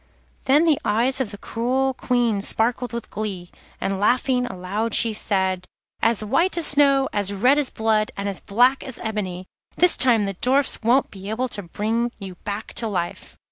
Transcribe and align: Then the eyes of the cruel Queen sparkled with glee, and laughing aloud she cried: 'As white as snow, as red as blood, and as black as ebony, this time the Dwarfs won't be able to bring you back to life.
Then 0.45 0.65
the 0.65 0.79
eyes 0.83 1.21
of 1.21 1.29
the 1.29 1.37
cruel 1.37 1.93
Queen 1.93 2.41
sparkled 2.41 2.91
with 2.91 3.11
glee, 3.11 3.51
and 3.79 3.99
laughing 3.99 4.47
aloud 4.47 4.95
she 4.95 5.13
cried: 5.13 5.67
'As 6.01 6.23
white 6.23 6.57
as 6.57 6.65
snow, 6.65 7.07
as 7.13 7.31
red 7.31 7.59
as 7.59 7.69
blood, 7.69 8.09
and 8.17 8.27
as 8.27 8.39
black 8.39 8.81
as 8.83 8.97
ebony, 9.03 9.45
this 9.77 9.95
time 9.95 10.25
the 10.25 10.33
Dwarfs 10.33 10.81
won't 10.81 11.11
be 11.11 11.29
able 11.29 11.47
to 11.49 11.61
bring 11.61 12.11
you 12.17 12.33
back 12.33 12.73
to 12.77 12.87
life. 12.87 13.37